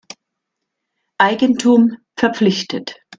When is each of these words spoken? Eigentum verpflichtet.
Eigentum 1.19 1.95
verpflichtet. 2.15 2.95